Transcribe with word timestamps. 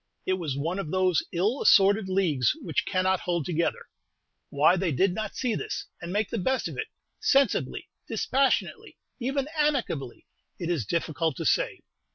It 0.25 0.33
was 0.39 0.57
one 0.57 0.79
of 0.79 0.89
those 0.89 1.21
ill 1.31 1.61
assorted 1.61 2.09
leagues 2.09 2.53
which 2.63 2.87
cannot 2.87 3.19
hold 3.19 3.45
together. 3.45 3.85
Why 4.49 4.75
they 4.75 4.91
did 4.91 5.13
not 5.13 5.35
see 5.35 5.53
this, 5.53 5.85
and 6.01 6.11
make 6.11 6.31
the 6.31 6.39
best 6.39 6.67
of 6.67 6.75
it, 6.75 6.87
sensibly, 7.19 7.87
dispassionately, 8.07 8.97
even 9.19 9.47
amicably, 9.55 10.25
it 10.57 10.71
is 10.71 10.87
difficult 10.87 11.37
to 11.37 11.45
say. 11.45 11.81